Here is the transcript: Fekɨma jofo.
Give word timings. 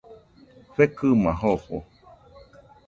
Fekɨma 0.75 1.31
jofo. 1.39 1.77